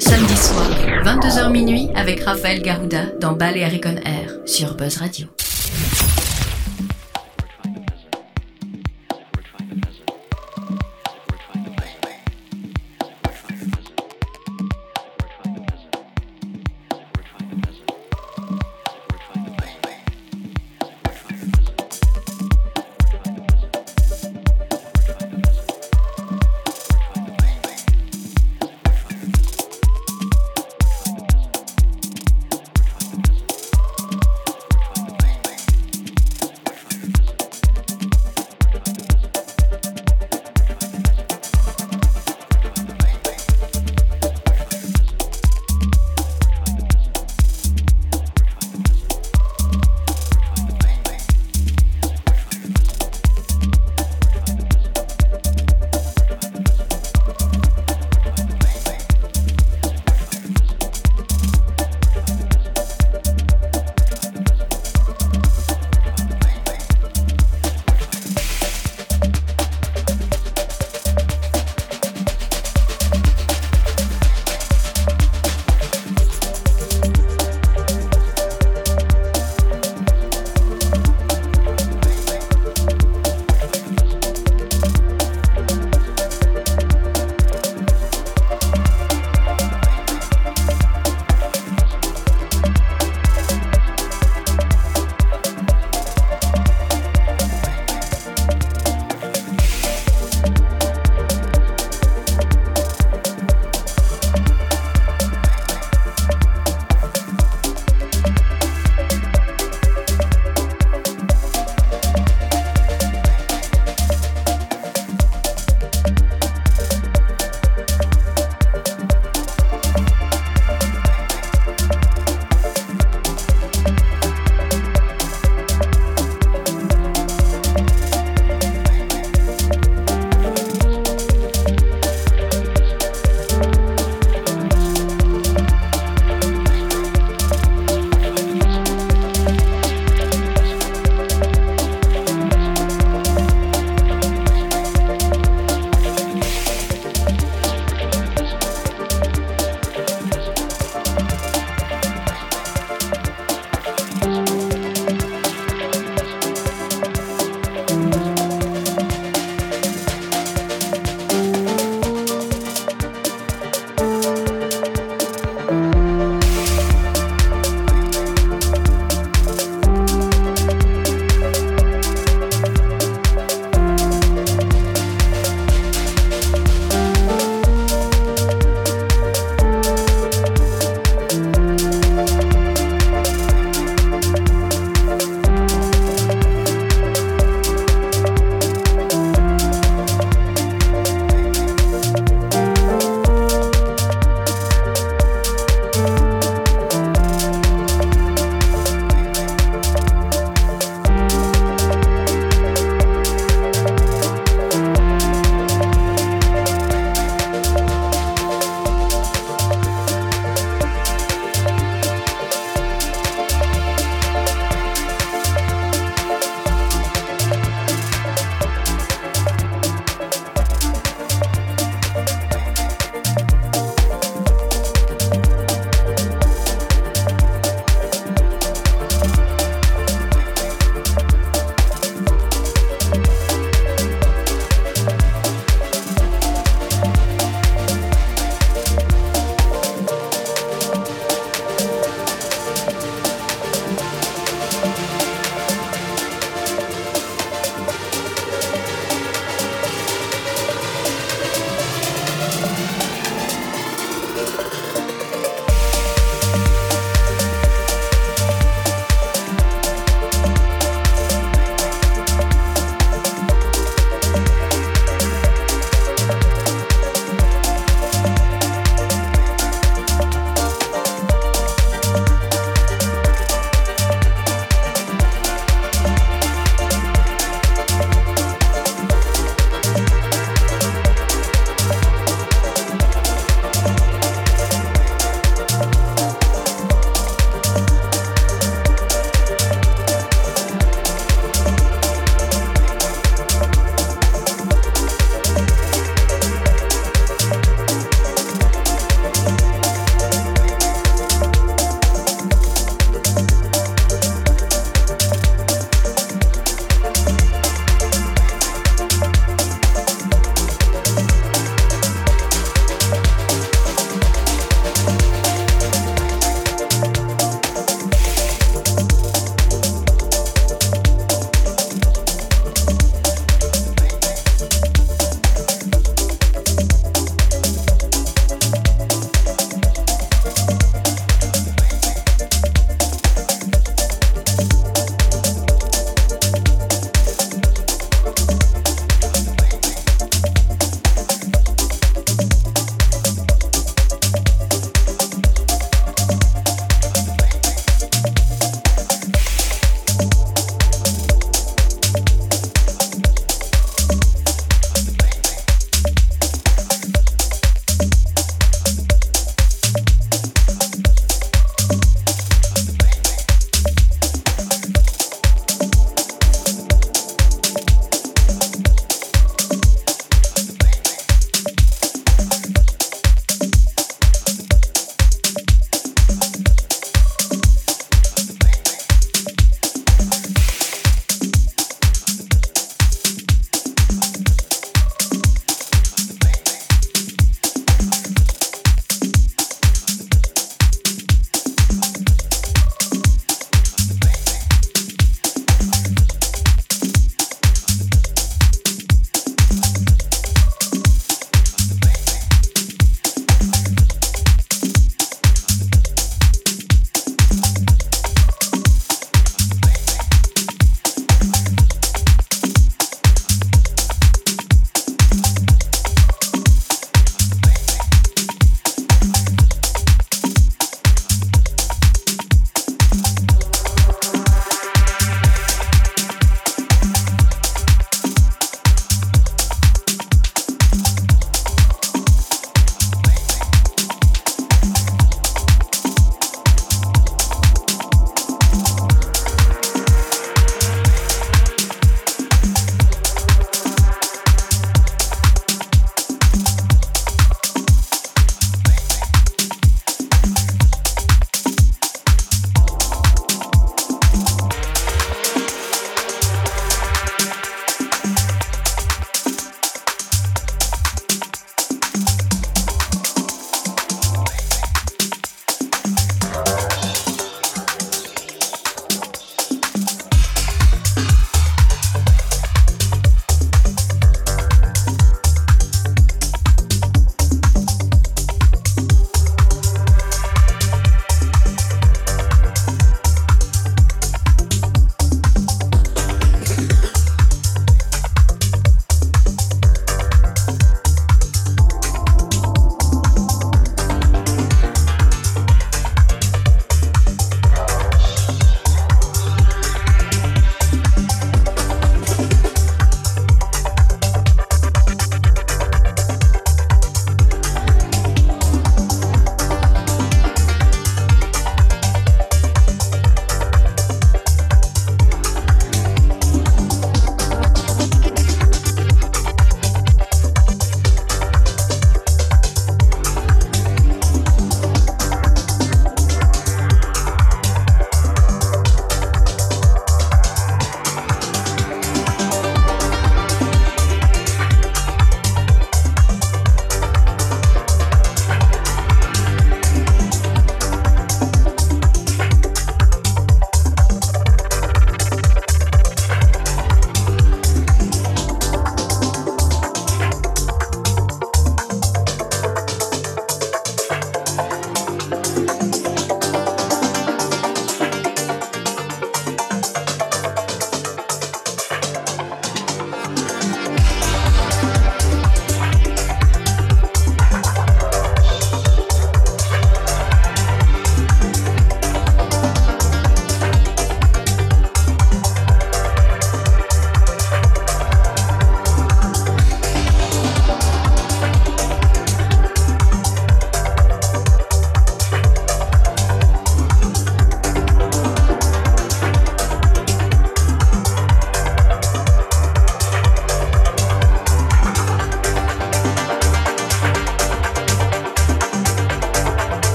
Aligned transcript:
Samedi 0.00 0.36
soir, 0.36 0.70
22h 1.04 1.50
minuit 1.50 1.88
avec 1.96 2.22
Raphaël 2.22 2.62
Garouda 2.62 3.06
dans 3.20 3.32
Balearic 3.32 3.84
on 3.86 3.96
Air 3.96 4.38
sur 4.46 4.76
Buzz 4.76 4.98
Radio. 4.98 5.26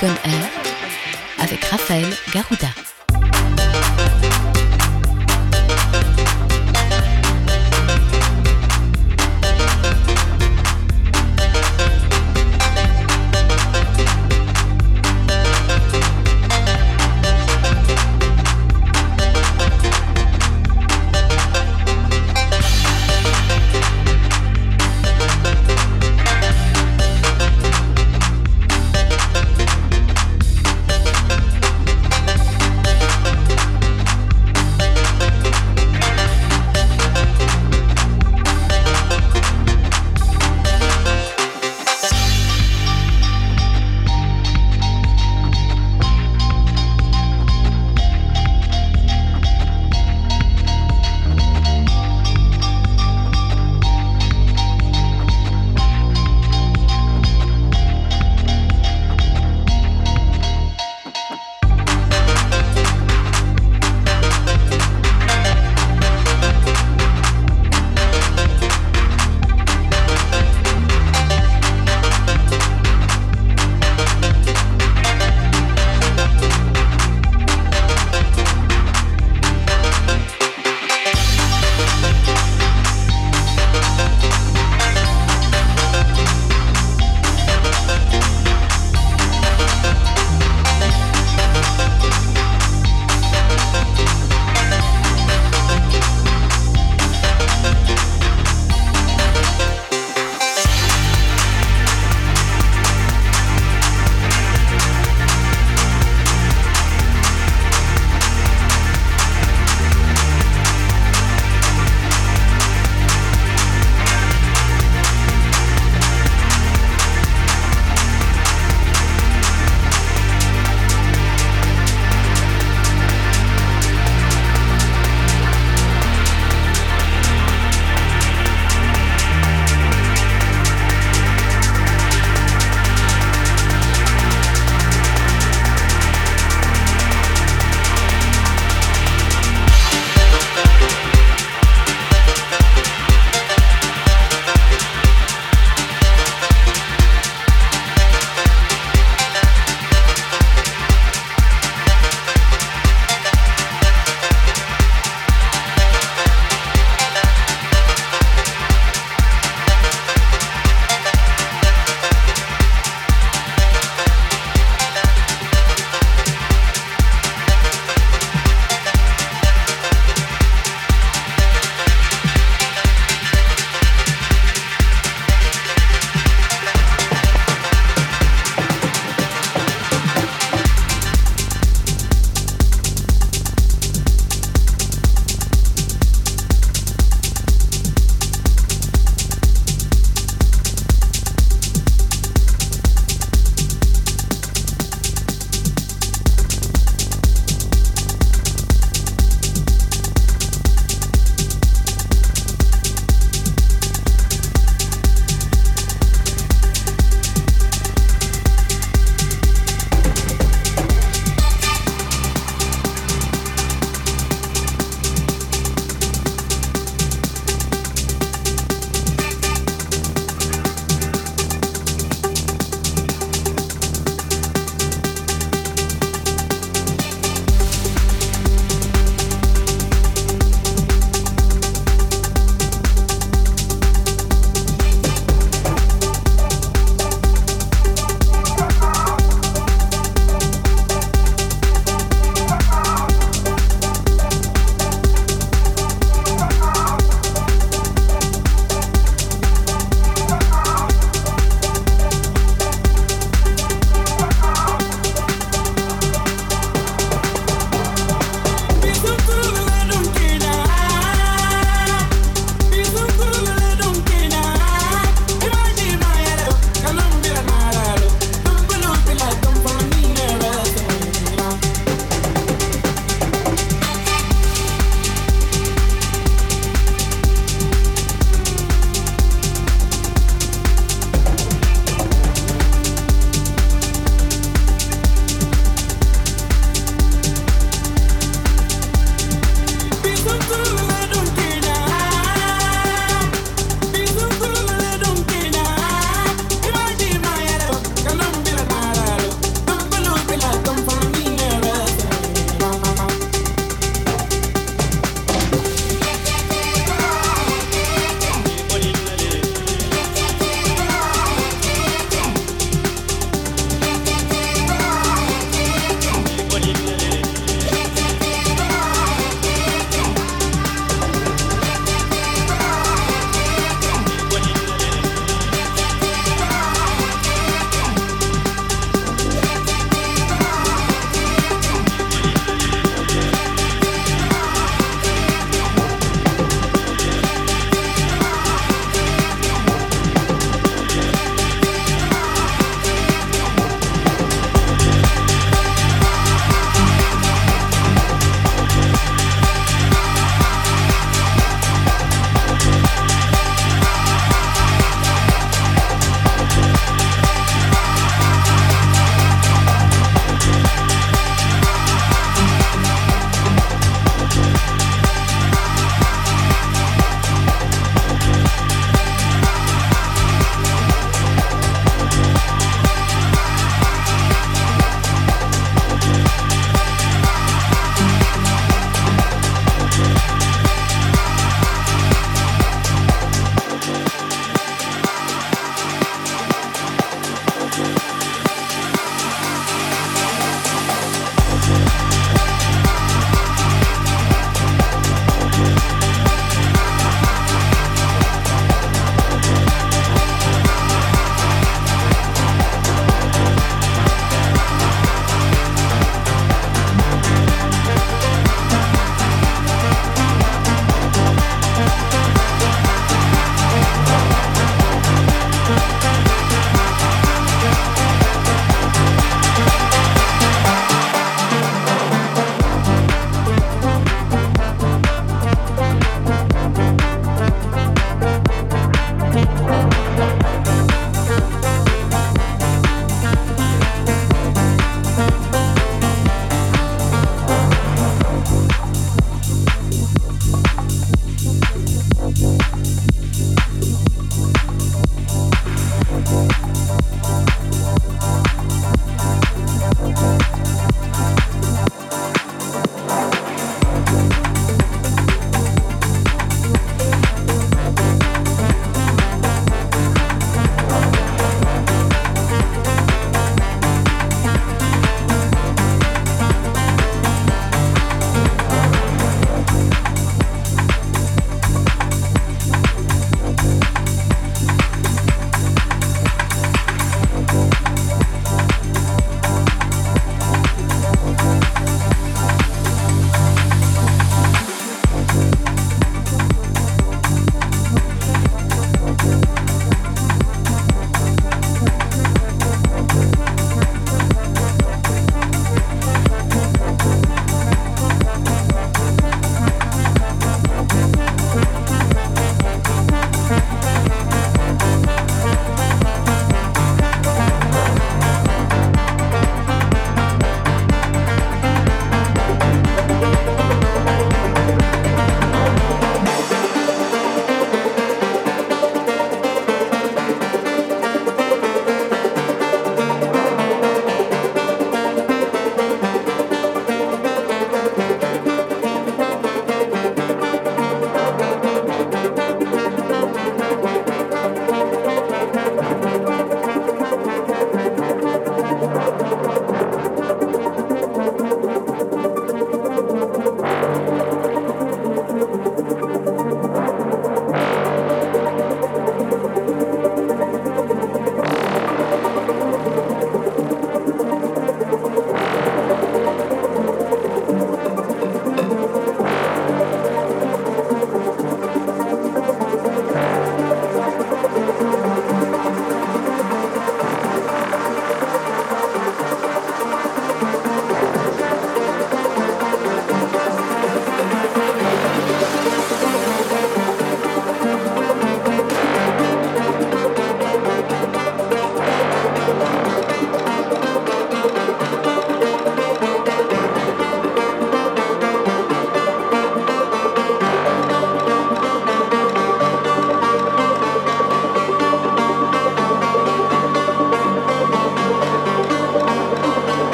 Recon 0.00 0.14
Air 0.24 0.50
avec 1.40 1.64
Raphaël 1.64 2.06
Garouda. 2.32 2.87